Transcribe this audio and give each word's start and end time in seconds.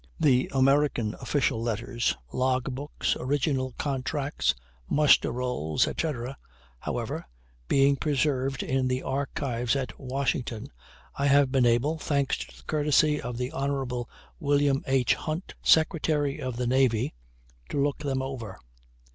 The 0.19 0.49
American 0.51 1.13
official 1.21 1.61
letters, 1.61 2.17
log 2.33 2.73
books, 2.73 3.15
original 3.19 3.75
contracts, 3.77 4.55
muster 4.89 5.31
rolls, 5.31 5.85
etc., 5.87 6.37
however, 6.79 7.27
being 7.67 7.97
preserved 7.97 8.63
in 8.63 8.87
the 8.87 9.03
Archives 9.03 9.75
at 9.75 9.99
Washington, 9.99 10.69
I 11.13 11.27
have 11.27 11.51
been 11.51 11.67
able, 11.67 11.99
thanks 11.99 12.39
to 12.39 12.47
the 12.57 12.63
courtesy 12.63 13.21
of 13.21 13.37
the 13.37 13.51
Hon. 13.51 14.07
Wm. 14.39 14.83
H. 14.87 15.13
Hunt, 15.13 15.53
Secretary 15.61 16.41
of 16.41 16.57
the 16.57 16.65
Navy, 16.65 17.13
to 17.69 17.79
look 17.79 17.99
them 17.99 18.23
over. 18.23 18.59